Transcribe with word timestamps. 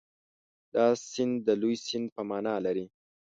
دا 0.73 0.85
سیند 1.09 1.35
د 1.47 1.49
لوی 1.61 1.75
سیند 1.85 2.07
په 2.15 2.21
معنا 2.29 2.53
لري. 2.65 2.85